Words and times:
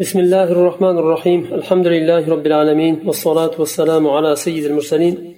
بسم 0.00 0.18
الله 0.18 0.52
الرحمن 0.52 0.98
الرحيم 0.98 1.40
الحمد 1.54 1.86
لله 1.86 2.28
رب 2.28 2.46
العالمين 2.46 2.94
والصلاة 3.06 3.50
والسلام 3.58 4.08
على 4.08 4.36
سيد 4.36 4.64
المرسلين 4.64 5.36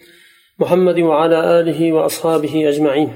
محمد 0.58 0.98
وعلى 0.98 1.60
آله 1.60 1.92
وأصحابه 1.92 2.68
أجمعين 2.68 3.08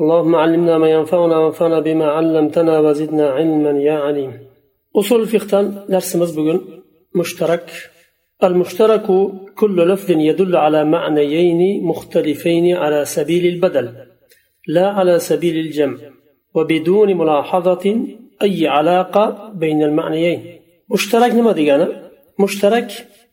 اللهم 0.00 0.34
علمنا 0.34 0.78
ما 0.78 0.88
ينفعنا 0.90 1.38
وانفعنا 1.38 1.80
بما 1.80 2.06
علمتنا 2.06 2.78
وزدنا 2.78 3.30
علما 3.30 3.70
يا 3.70 3.92
عليم 3.92 4.32
أصول 4.96 5.20
الفقه 5.20 5.62
درس 5.88 6.16
مزبوغن 6.16 6.60
مشترك 7.14 7.70
المشترك 8.44 9.06
كل 9.60 9.76
لفظ 9.92 10.10
يدل 10.10 10.56
على 10.56 10.84
معنيين 10.84 11.84
مختلفين 11.84 12.76
على 12.76 13.04
سبيل 13.04 13.46
البدل 13.46 13.86
لا 14.68 14.86
على 14.88 15.18
سبيل 15.18 15.56
الجمع 15.66 15.98
وبدون 16.54 17.16
ملاحظة 17.16 17.84
أي 18.45 18.67
علاقة 18.67 19.51
بين 19.61 19.83
المعنيين 19.83 20.39
مشترك 20.89 21.31
نما 21.37 21.53
دegani 21.59 21.87
mushtarak 22.37 22.89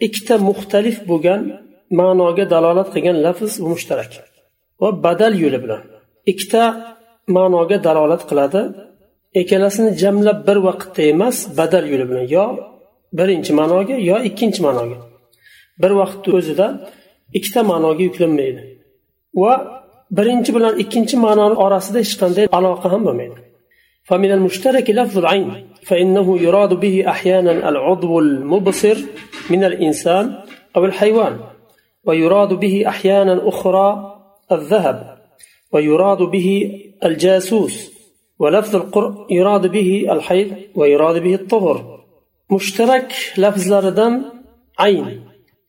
ikkita 0.06 0.34
muxtalif 0.48 0.96
bo'lgan 1.10 1.40
ma'noga 2.00 2.44
dalolat 2.54 2.88
qilgan 2.94 3.16
lafz 3.26 3.52
bu 3.62 3.68
mushtarak 3.74 4.12
va 4.82 4.88
badal 5.04 5.32
yo'li 5.42 5.58
bilan 5.64 5.82
ikkita 6.30 6.62
ma'noga 7.36 7.76
dalolat 7.86 8.22
qiladi 8.30 8.62
ikkalasini 9.40 9.90
jamlab 10.02 10.38
bir 10.48 10.58
vaqtda 10.68 11.02
emas 11.12 11.36
badal 11.58 11.84
yo'li 11.92 12.06
bilan 12.10 12.24
yo 12.36 12.44
birinchi 13.18 13.52
ma'noga 13.60 13.96
yo 14.10 14.16
ikkinchi 14.28 14.60
ma'noga 14.66 14.98
bir 15.82 15.92
vaqtni 16.00 16.30
o'zida 16.38 16.66
ikkita 17.38 17.60
ma'noga 17.72 18.02
yuklanmaydi 18.08 18.62
va 19.42 19.52
birinchi 20.18 20.50
bilan 20.56 20.74
ikkinchi 20.82 21.16
ma'noni 21.26 21.56
orasida 21.64 21.98
hech 22.04 22.14
qanday 22.22 22.44
aloqa 22.58 22.86
ham 22.92 23.02
bo'lmaydi 23.08 23.38
فمن 24.05 24.31
المشترك 24.31 24.89
لفظ 24.89 25.17
العين 25.17 25.67
فإنه 25.83 26.39
يراد 26.39 26.73
به 26.73 27.09
أحيانا 27.09 27.69
العضو 27.69 28.19
المبصر 28.19 28.97
من 29.49 29.63
الإنسان 29.63 30.43
أو 30.75 30.85
الحيوان 30.85 31.39
ويراد 32.03 32.53
به 32.53 32.83
أحيانا 32.87 33.49
أخرى 33.49 34.15
الذهب 34.51 35.17
ويراد 35.71 36.17
به 36.17 36.81
الجاسوس 37.05 37.95
ولفظ 38.39 38.75
القرء 38.75 39.33
يراد 39.33 39.67
به 39.67 40.07
الحيض 40.11 40.51
ويراد 40.75 41.23
به 41.23 41.35
الطهر 41.35 42.05
مشترك 42.51 43.13
لفظ 43.37 43.73
لردن 43.73 44.21
عين. 44.79 45.23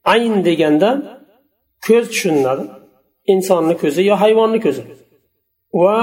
عين 0.07 0.45
deganda 0.45 1.21
ko'z 1.87 2.09
tushuniladi 2.09 2.65
insonni 3.33 3.75
ko'zi 3.83 4.03
yo 4.11 4.15
hayvonni 4.23 4.61
ko'zi 4.67 4.83
va 5.83 5.99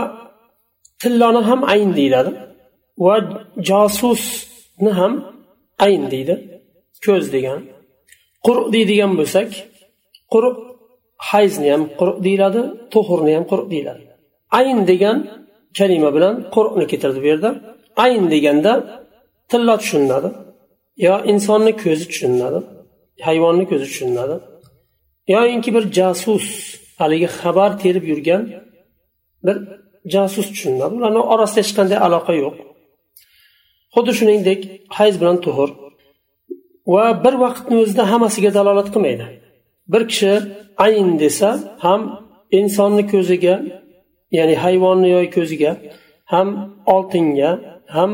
tilloni 1.03 1.41
ham 1.49 1.59
ayn 1.73 1.91
deyiladi. 1.99 2.31
Va 3.05 3.15
josusni 3.69 4.91
ham 4.99 5.13
ayn 5.85 6.03
deydi. 6.13 6.35
Ko'z 7.05 7.25
degan. 7.35 7.59
Quruq 8.45 8.67
deydigan 8.75 9.11
bo'lsak 9.19 9.49
quruq 10.33 10.57
hayzni 11.29 11.69
ham 11.73 11.83
quruq 11.99 12.17
deyiladi 12.25 12.61
tuhurni 12.93 13.31
ham 13.35 13.45
quruq 13.51 13.67
deyiladi. 13.73 14.01
Ayn 14.59 14.79
degan 14.91 15.17
kalima 15.77 16.09
bilan 16.15 16.35
quruqni 16.55 16.85
keltirdi 16.91 17.19
bu 17.23 17.27
yerda 17.31 17.49
ayn 18.03 18.23
deganda 18.33 18.71
tillo 19.51 19.75
tushuniladi. 19.81 20.29
Yo 21.05 21.13
insonni 21.31 21.71
ko'zi 21.83 22.05
tushuniladi 22.11 22.59
hayvonni 23.27 23.65
ko'zi 23.71 23.85
tushuniladi. 23.91 24.35
Yoyinki 25.35 25.69
bir 25.75 25.83
jasus 25.97 26.45
haligi 26.99 27.29
xabar 27.39 27.71
terib 27.83 28.03
yurgan 28.11 28.41
bir 29.45 29.57
jasus 30.13 30.47
tushuniladi 30.51 30.93
ularni 30.99 31.21
orasida 31.33 31.59
hech 31.63 31.73
qanday 31.77 31.99
aloqa 32.07 32.33
yo'q. 32.43 32.55
Xuddi 33.95 34.11
shuningdek 34.19 34.59
hayz 34.97 35.15
bilan 35.21 35.37
tuhur 35.45 35.69
va 36.93 37.03
bir 37.23 37.33
vaqtni 37.43 37.75
o'zida 37.83 38.03
hammasiga 38.11 38.51
dalolat 38.57 38.87
qilmaydi. 38.93 39.25
Bir 39.93 40.03
kishi 40.11 40.33
ayn 40.85 41.09
desa 41.23 41.49
ham 41.85 42.01
insonni 42.59 43.03
ko'ziga 43.13 43.55
ya'ni 44.38 44.55
hayvonni 44.63 45.09
yoki 45.16 45.29
ko'ziga 45.38 45.72
ham 46.33 46.47
oltinga 46.95 47.51
ham 47.95 48.11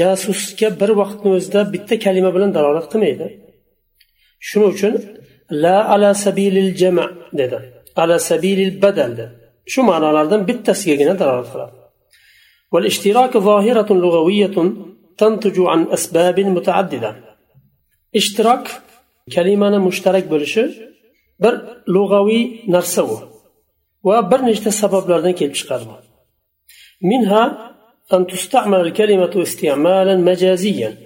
jasusga 0.00 0.68
bir 0.80 0.90
vaqtni 1.00 1.28
o'zida 1.36 1.60
bitta 1.74 1.94
kalima 2.04 2.30
bilan 2.36 2.50
dalolat 2.56 2.86
qilmaydi. 2.92 3.26
Shuning 4.48 4.70
uchun 4.74 4.94
la 5.62 5.76
ala 5.94 6.10
sabilil 6.24 6.70
jama 6.80 7.06
dedi. 7.40 7.58
Ala 8.02 8.16
sabilil 8.30 8.72
badal 8.82 9.12
dedi. 9.20 9.45
Shu 9.72 9.80
ma'nolardan 9.90 10.40
bittasigagina 10.48 11.14
dalolat 11.20 11.48
qiladi 11.54 11.76
والاشتراك 12.72 13.32
ظاهرة 13.38 13.90
لغوية 14.04 14.56
تنتج 15.18 15.56
عن 15.72 15.80
أسباب 15.96 16.40
متعددة. 16.40 17.10
اشتراك 18.16 18.66
كلمة 19.34 19.78
مشترك 19.78 20.24
بلشي 20.32 20.66
bir 21.42 21.54
lug'aviy 21.94 22.42
narsa 22.74 23.02
u 23.04 23.16
va 24.04 24.30
bir 24.30 24.40
nechta 24.48 24.70
sabablardan 24.70 25.34
منها 27.02 27.72
أن 28.14 28.26
تستعمل 28.26 28.80
الكلمة 28.80 29.42
استعمالا 29.42 30.16
مجازيا 30.16 30.96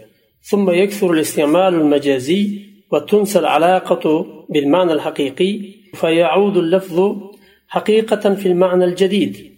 ثم 0.51 0.71
يكثر 0.71 1.13
الاستعمال 1.13 1.75
المجازي 1.75 2.43
وتنسى 2.93 3.39
العلاقة 3.39 4.27
بالمعنى 4.49 4.93
الحقيقي 4.93 5.53
فيعود 5.95 6.57
اللفظ 6.57 6.99
حقيقة 7.71 8.35
في 8.35 8.47
المعنى 8.47 8.85
الجديد 8.85 9.53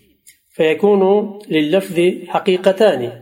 فيكون 0.50 1.02
لللفظ 1.48 2.00
حقيقتان. 2.28 3.12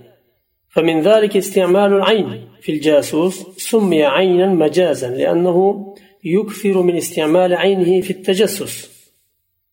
فمن 0.68 1.02
ذلك 1.02 1.36
استعمال 1.36 1.92
العين 1.92 2.48
في 2.60 2.72
الجاسوس 2.72 3.46
سمي 3.56 4.04
عينا 4.04 4.46
مجازا 4.46 5.08
لأنه 5.08 5.86
يكثر 6.24 6.82
من 6.82 6.96
استعمال 6.96 7.54
عينه 7.54 8.00
في 8.00 8.10
التجسس. 8.10 8.90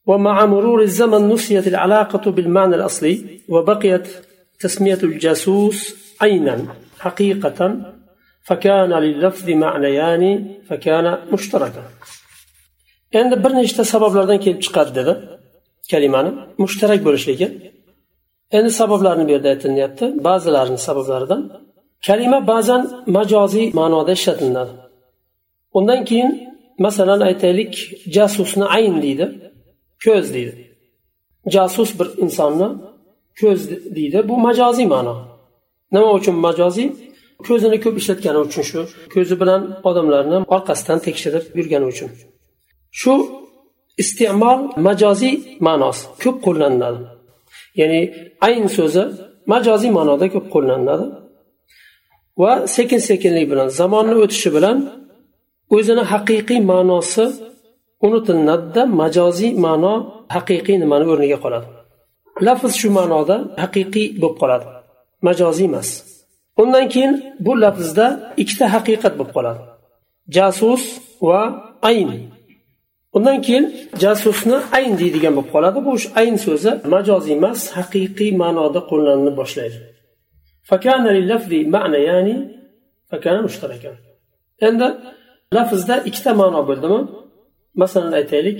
ومع 0.05 0.45
مرور 0.45 0.81
الزمن 0.81 1.29
نسيت 1.29 1.67
العلاقة 1.67 2.31
بالمعنى 2.31 2.75
الأصلي 2.75 3.39
وبقيت 3.49 4.07
تسمية 4.59 4.99
الجاسوس 5.03 5.95
عينا 6.21 6.75
حقيقة. 6.99 7.81
فكان 8.43 8.93
لللفظ 8.93 9.49
معنيان 9.49 10.47
فكان 10.69 11.17
مشتركا. 11.31 11.83
Endi 13.13 13.43
bir 13.43 13.51
nechta 13.59 13.83
sabablardan 13.93 14.39
kelib 14.39 14.61
chiqadi 14.65 14.91
dedi 14.99 15.13
kalimani 15.91 16.31
mushtarak 16.63 16.99
bo'lishligi 17.07 17.47
endi 18.57 18.71
sabablarni 18.81 19.23
bu 19.27 19.31
yerda 19.31 19.49
aytilyapti 19.49 20.05
ba'zilarini 20.27 20.79
sabablaridan. 20.87 21.41
Kalima 22.07 22.39
ba'zan 22.47 22.81
majoziy 23.17 23.65
ma'noda 23.79 24.11
ishlatilinadi 24.11 24.73
undan 25.77 26.05
keyin 26.09 26.31
masalan 26.85 27.19
aytaylik 27.29 27.73
jasusni 28.15 28.65
ayn 28.77 28.95
deydi 29.05 29.25
ko'z 30.05 30.33
deydi. 30.35 30.53
Jasus 31.55 31.89
bir 31.99 32.07
insonni 32.23 32.67
ko'z 33.41 33.61
deydi. 33.97 34.17
Bu 34.29 34.35
majoziy 34.47 34.87
ma'no. 34.95 35.15
Nima 35.91 36.09
uchun 36.19 36.35
majoziy? 36.47 36.89
Ko'zini 37.47 37.77
ko'p 37.83 37.95
ishlatgani 38.01 38.39
uchun 38.47 38.63
shu. 38.69 38.81
Ko'zi 39.13 39.35
bilan 39.41 39.61
odamlarni 39.89 40.37
orqasidan 40.55 40.99
tekshirib 41.07 41.43
yurgani 41.59 41.85
uchun. 41.93 42.09
Shu 43.01 43.13
iste'mol 44.01 44.59
majoziy 44.87 45.35
ma'nosi 45.67 46.03
ko'p 46.21 46.37
qo'llaniladi. 46.45 47.01
Ya'ni 47.79 48.01
ayn 48.47 48.65
so'zi 48.77 49.03
majoziy 49.53 49.91
ma'noda 49.97 50.25
ko'p 50.33 50.45
qo'llaniladi. 50.53 51.05
Va 52.41 52.51
sekin 52.75 53.01
sekinlik 53.09 53.45
bilan 53.51 53.67
zamonni 53.79 54.15
o'tishi 54.23 54.49
bilan 54.55 54.77
o'zini 55.75 56.03
haqiqiy 56.11 56.59
ma'nosi 56.71 57.25
unutilinadida 58.05 58.81
majoziy 59.01 59.51
ma'no 59.65 59.93
haqiqiy 60.35 60.77
nimani 60.83 61.05
o'rniga 61.13 61.37
qoladi. 61.45 61.67
Lafz 62.45 62.73
shu 62.81 62.89
ma'noda 62.99 63.35
haqiqiy 63.63 64.07
bo'lib 64.21 64.37
qoladi 64.41 64.67
majoziy 65.27 65.67
emas. 65.71 65.89
Undan 66.61 66.85
keyin 66.93 67.13
bu 67.45 67.51
lafzda 67.63 68.05
ikkita 68.41 68.65
haqiqat 68.75 69.13
bo'lib 69.19 69.31
qoladi. 69.37 69.61
Jasus 70.35 70.83
va 71.27 71.41
ayn. 71.89 72.11
undan 73.16 73.38
keyin 73.46 73.64
jasusni 74.02 74.58
ayn 74.76 74.92
deydigan 75.00 75.32
bo'lib 75.36 75.50
qoladi 75.54 75.78
bu 75.86 75.92
ayn 76.20 76.36
so'zi 76.46 76.70
majoziy 76.94 77.34
emas 77.38 77.60
haqiqiy 77.76 78.30
ma'noda 78.42 78.80
qo'llanila 78.90 79.32
boshlaydi 79.40 79.78
endi 84.68 84.88
lafzda 85.56 85.94
ikkita 86.08 86.32
ma'no 86.40 86.60
bo'ldimi 86.68 87.00
masalan 87.82 88.12
aytaylik 88.20 88.58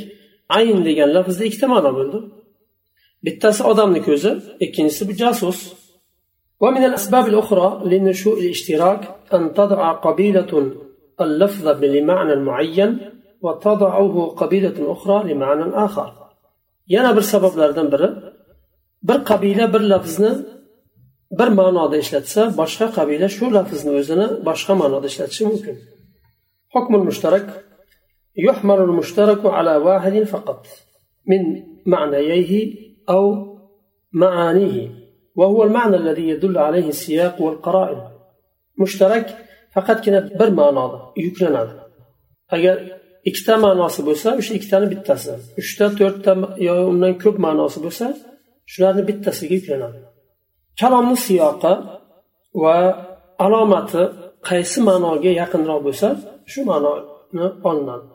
ayn 0.59 0.79
degan 0.89 1.09
lafzda 1.17 1.43
ikkita 1.49 1.67
ma'no 1.75 1.91
bo'ldi 1.99 2.19
bittasi 3.25 3.63
odamni 3.71 4.01
ko'zi 4.09 4.31
ikkinchisi 4.65 5.03
bu 5.09 5.15
jasus 5.25 5.61
ومن 6.63 6.85
الأسباب 6.91 7.25
الأخرى 7.33 7.69
لنشوء 7.91 8.37
الاشتراك 8.43 9.03
أن 9.35 9.43
تضع 9.59 9.93
قبيلة 9.93 10.53
اللفظ 11.21 11.67
لمعنى 11.85 12.35
معين 12.37 12.91
وتضعه 13.45 14.15
قبيلة 14.41 14.93
أخرى 14.93 15.17
لمعنى 15.29 15.85
آخر 15.87 16.23
yana 16.87 17.17
bir 17.17 17.23
sabablardan 17.23 17.93
biri 17.93 18.09
bir 19.03 19.25
qabila 19.25 19.73
bir 19.75 19.81
lafzni 19.81 20.33
bir 21.39 21.49
ma'noda 21.59 21.97
ishlatsa 22.05 22.43
boshqa 22.61 22.87
qabila 22.99 23.29
shu 23.37 23.47
lafzni 23.57 23.91
o'zini 24.01 24.27
boshqa 24.49 24.73
ma'noda 24.83 25.07
ishlatishi 25.13 25.45
mumkin 25.51 25.77
hukm 26.75 26.93
mushtarak 27.09 27.47
يحمل 28.49 28.81
المشترك 28.89 29.43
على 29.57 29.77
واحد 29.77 30.23
فقط 30.23 30.67
من 31.31 31.43
معنييه 31.87 32.53
أو 33.15 33.25
معانيه 34.13 34.91
وهو 35.35 35.63
المعنى 35.63 35.97
الذي 35.97 36.29
يدل 36.29 36.59
عليه 36.59 36.89
السياق 36.89 37.43
والقرائن 37.43 38.01
مشترك 38.83 39.27
فقط 39.75 39.97
كنا 40.05 40.21
بر 40.39 40.51
معنى 40.51 40.99
يكلنا 41.17 41.63
agar 42.57 42.77
ikkita 43.29 43.55
ma'nosi 43.65 44.01
bo'lsa 44.09 44.29
o'sha 44.41 44.53
ikkitani 44.59 44.87
bittasi 44.93 45.33
uchta 45.61 45.87
to'rtta 45.99 46.33
yo 46.69 46.75
undan 46.93 47.15
ko'p 47.23 47.37
ma'nosi 47.47 47.79
bo'lsa 47.85 48.07
shularni 48.73 49.03
bittasiga 49.09 49.55
yuklanadi 49.59 49.99
kalomni 50.81 51.17
siyoqi 51.27 51.75
va 52.63 52.77
alomati 53.45 54.03
qaysi 54.49 54.79
ma'noga 54.89 55.31
yaqinroq 55.41 55.81
bo'lsa 55.87 56.09
shu 56.53 56.61
ma'noni 56.71 57.47
olinadi 57.71 58.09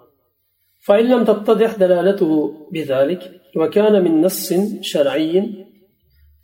فإن 0.87 1.05
لم 1.13 1.23
تتضح 1.29 1.71
دلالته 1.83 2.31
بذلك 2.73 3.21
وكان 3.59 4.03
من 4.05 4.13
نص 4.25 4.53
شرعي 4.81 5.33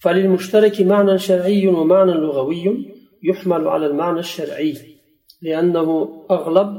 فللمشترك 0.03 0.81
معنى 0.81 1.13
شرعي 1.27 1.67
ومعنى 1.67 2.13
لغوي 2.23 2.65
يحمل 3.29 3.67
على 3.67 3.85
المعنى 3.85 4.19
الشرعي 4.19 4.75
لأنه 5.41 5.87
أغلب 6.31 6.69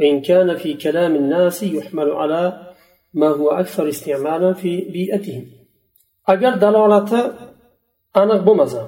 وإن 0.00 0.20
كان 0.20 0.56
في 0.56 0.74
كلام 0.74 1.12
الناس 1.16 1.62
يحمل 1.62 2.10
على 2.10 2.42
ما 3.14 3.28
هو 3.28 3.50
أكثر 3.50 3.88
استعمالا 3.88 4.52
في 4.52 4.80
بيئتهم 4.80 5.44
أجر 6.28 6.54
دلالة 6.54 7.12
aniq 8.22 8.40
bo'lmasa 8.48 8.80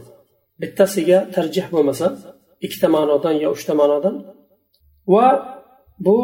bittasiga 0.60 1.18
tarjih 1.34 1.66
bo'lmasa 1.74 2.06
ikkita 2.64 2.88
ma'nodan 2.96 3.34
yo 3.44 3.48
uchta 3.56 3.72
ma'nodan 3.80 4.14
va 5.14 5.26
bu 6.06 6.18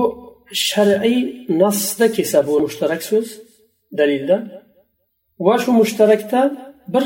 shar'iy 0.68 1.18
nasda 1.62 2.06
kelsa 2.16 2.38
bu 2.48 2.54
mushtarak 2.64 3.02
so'z 3.10 3.28
dalilda 3.98 4.36
va 5.46 5.54
shu 5.62 5.70
mushtarakda 5.80 6.40
bir 6.94 7.04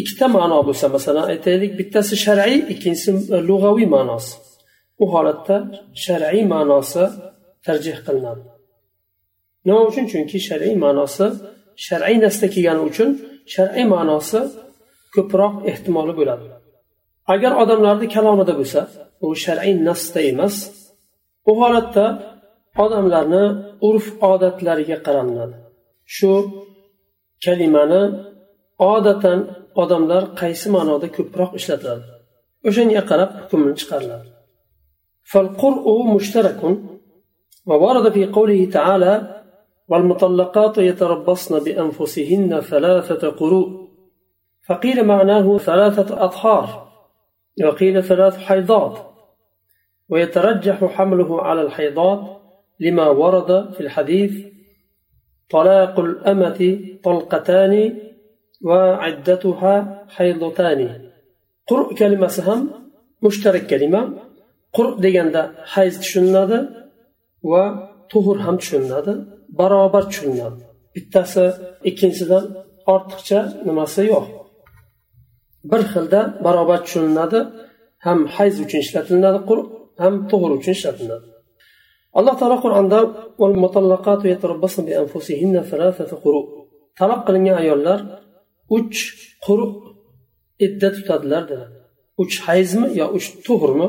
ikkita 0.00 0.26
ma'no 0.36 0.58
bo'lsa 0.68 0.86
masalan 0.96 1.24
aytaylik 1.32 1.72
bittasi 1.80 2.14
shar'iy 2.24 2.58
ikkinchisi 2.72 3.10
lug'aviy 3.48 3.88
ma'nosi 3.96 4.32
u 5.03 5.05
holatda 5.13 5.55
shar'iy 6.03 6.43
ma'nosi 6.53 7.03
tarjih 7.65 7.97
qilinadi. 8.05 8.43
Nima 9.65 9.81
uchun? 9.89 10.05
Chunki 10.11 10.37
shar'iy 10.47 10.75
ma'nosi 10.85 11.25
shar'iy 11.87 12.17
nasda 12.25 12.47
kelgani 12.53 12.81
uchun 12.89 13.09
shar'iy 13.53 13.85
ma'nosi 13.93 14.39
ko'proq 15.15 15.53
ehtimoli 15.71 16.13
bo'ladi. 16.19 16.45
Agar 17.33 17.51
odamlarni 17.63 18.07
kalomida 18.15 18.53
bo'lsa 18.59 18.81
u 19.25 19.27
shar'iy 19.43 19.73
nasda 19.87 20.19
emas. 20.31 20.55
U 21.49 21.51
holatda 21.61 22.05
odamlarni 22.83 23.43
urf 23.87 24.05
odatlariga 24.31 24.97
qaranadi 25.05 25.55
shu 26.15 26.31
kalimani 27.45 28.03
odatan 28.93 29.39
odamlar 29.81 30.23
qaysi 30.41 30.67
ma'noda 30.75 31.07
ko'proq 31.17 31.51
ishlatadi 31.59 32.03
o'shanga 32.67 33.01
qarab 33.09 33.29
hukmni 33.41 33.73
chiqariladi. 33.79 34.27
فالقرء 35.25 36.03
مشترك. 36.03 36.77
وورد 37.65 38.11
في 38.11 38.25
قوله 38.25 38.65
تعالى 38.65 39.43
والمطلقات 39.87 40.77
يتربصن 40.77 41.63
بأنفسهن 41.63 42.61
ثلاثة 42.61 43.29
قروء 43.29 43.89
فقيل 44.67 45.03
معناه 45.03 45.57
ثلاثة 45.57 46.25
أطهار 46.25 46.91
وقيل 47.63 48.03
ثلاث 48.03 48.37
حيضات. 48.37 48.99
ويترجح 50.09 50.85
حمله 50.85 51.41
على 51.41 51.61
الحيضات 51.61 52.41
لما 52.79 53.07
ورد 53.07 53.73
في 53.73 53.81
الحديث 53.81 54.45
طلاق 55.49 55.99
الأمة 55.99 56.79
طلقتان 57.03 57.99
وعدتها 58.63 60.05
حيضتان 60.09 61.09
قرء 61.67 61.95
كلمة 61.95 62.27
سهم 62.27 62.69
مشترك 63.21 63.67
كلمة. 63.67 64.24
qurb 64.75 64.95
deganda 65.05 65.41
hayz 65.73 65.93
tushuniladi 66.03 66.57
va 67.51 67.63
tuhur 68.11 68.37
ham 68.45 68.55
tushuniladi 68.61 69.13
barobar 69.59 70.03
tushuniladi. 70.11 70.61
Bittasi 70.95 71.45
ikkinchisidan 71.89 72.45
ortiqcha 72.93 73.39
nimasi 73.67 74.01
yo'q. 74.11 74.25
Bir 75.71 75.81
xilda 75.91 76.21
barobar 76.45 76.79
tushuniladi 76.85 77.39
ham 78.05 78.19
hayz 78.35 78.55
uchun 78.63 78.79
ishlatiladi 78.85 79.39
quruq 79.49 79.67
ham 80.03 80.13
tug'ur 80.29 80.51
uchun 80.57 80.73
ishlatiladi. 80.77 81.27
Alloh 82.17 82.35
taolo 82.39 82.57
qur'onda 82.65 82.99
talab 86.99 87.21
qilingan 87.27 87.57
ayollar 87.63 87.99
uch 88.77 88.97
quruq 89.45 89.75
idda 90.65 90.87
tutadilar 90.95 91.43
dedi. 91.51 91.65
Uch 92.21 92.33
hayzmi 92.47 92.87
yo 92.99 93.05
uch 93.17 93.27
tug'urmi 93.45 93.87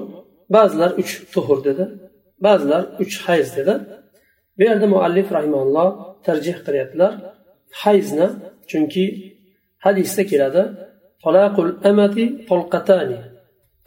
ba'zilar 0.54 0.90
uch 1.02 1.12
tuhur 1.32 1.58
dedi 1.69 1.84
ba'zilar 2.46 2.82
uch 3.02 3.14
hayz 3.26 3.56
dedi. 3.56 3.75
Bu 4.58 4.62
yerda 4.69 4.87
muallif 4.94 5.28
rahimalloh 5.37 5.90
tarjih 6.26 6.56
qilyaptilar. 6.66 7.12
Hayzni 7.82 8.28
chunki 8.70 9.04
hadisda 9.84 10.22
keladi 10.31 10.62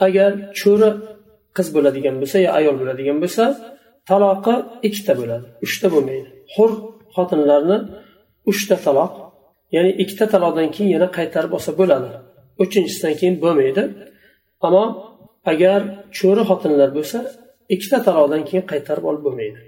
agar 0.06 0.32
cho'ri 0.60 0.90
qiz 1.58 1.68
bo'ladigan 1.76 2.16
bo'lsa 2.22 2.38
yo 2.46 2.50
ayol 2.60 2.76
bo'ladigan 2.82 3.18
bo'lsa 3.24 3.44
taloqi 4.10 4.56
ikkita 4.88 5.14
bo'ladi 5.20 5.46
uchta 5.66 5.88
bo'lmaydi. 5.94 6.30
Hur 6.56 6.72
xotinlarni 7.16 7.78
uchta 8.52 8.76
taloq 8.86 9.12
ya'ni 9.76 9.92
ikkita 10.04 10.26
taloqdan 10.34 10.68
keyin 10.76 10.90
yana 10.96 11.08
qaytarib 11.18 11.52
olsa 11.58 11.72
bo'ladi. 11.80 12.10
Uchinchisidan 12.64 13.14
keyin 13.20 13.36
bo'lmaydi. 13.44 13.84
Ammo 14.68 14.84
agar 15.52 15.80
cho'ri 16.18 16.44
xotinlar 16.50 16.90
bo'lsa 16.98 17.20
ikkita 17.74 17.98
taloqdan 18.08 18.44
keyin 18.50 18.66
qaytarib 18.72 19.06
olib 19.10 19.24
bo'lmaydi. 19.28 19.60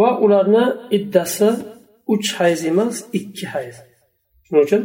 Va 0.00 0.10
ularni 0.24 0.64
iddasi 0.98 1.48
uch 2.14 2.28
hayz 2.38 2.60
emas 2.70 2.96
ikki 3.18 3.46
hayz. 3.54 3.76
Shuning 4.46 4.64
uchun 4.66 4.82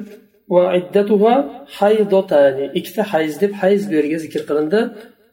va 0.53 0.63
iddatuha 0.79 1.35
haydotani 1.77 2.65
ikkita 2.79 3.03
hayz 3.13 3.33
deb 3.44 3.53
hayz 3.62 3.81
bu 3.89 3.94
yerga 4.00 4.18
zikr 4.25 4.41
qilindi. 4.50 4.79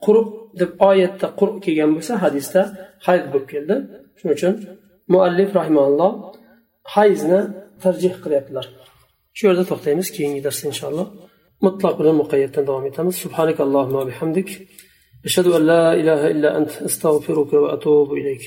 Quruq 0.05 0.29
deb 0.61 0.71
oyatda 0.89 1.27
quruq 1.39 1.59
kelgan 1.65 1.91
bo'lsa 1.97 2.13
hadisda 2.25 2.61
hayz 3.07 3.25
bo'lib 3.33 3.49
keldi. 3.55 3.75
Shuning 4.19 4.35
uchun 4.39 4.55
muallif 5.13 5.51
rahimalloh 5.59 6.13
hayzni 6.95 7.41
tarjih 7.83 8.15
qilyaptilar. 8.25 8.67
Shu 9.37 9.43
yerda 9.49 9.65
to'xtaymiz 9.71 10.09
keyingi 10.17 10.41
darsda 10.47 10.65
inshaalloh. 10.73 11.07
mutlaq 11.66 11.94
bilan 12.00 12.16
muqayyatdan 12.22 12.64
davom 12.70 12.86
etamiz 12.90 13.16
subhanak 13.24 13.58
allohumma 13.66 14.02
bihamdik 14.10 14.50
أشهد 15.26 15.48
أن 15.48 15.64
لا 15.72 15.94
إله 15.94 16.22
إلا 16.34 16.50
أنت 16.58 16.72
أستغفرك 16.82 17.54
وأتوب 17.54 18.14
إليك 18.14 18.42